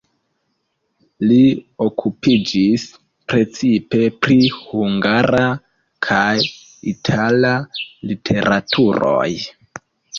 Li 1.31 1.37
okupiĝis 1.87 2.87
precipe 3.33 4.01
pri 4.25 4.41
hungara 4.57 5.45
kaj 6.11 6.35
itala 6.97 7.57
literaturoj. 8.13 9.33